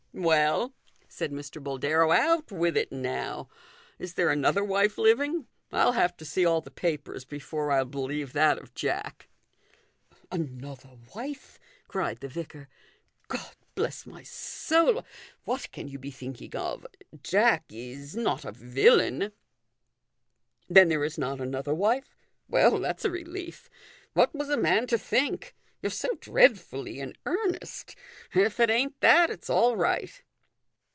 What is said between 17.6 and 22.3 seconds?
is not a villain!"" Then there is not another wife?